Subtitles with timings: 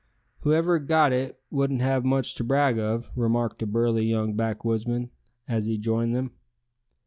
[0.39, 5.11] "Whoever got it wouldn't have much to brag of," remarked a burly young backwoodsman,
[5.47, 6.31] as he joined them.